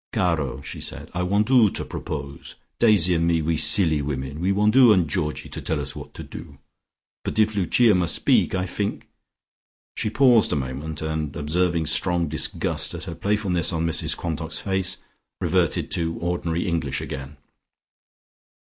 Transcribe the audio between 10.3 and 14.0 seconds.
a moment, and observing strong disgust at her playfulness on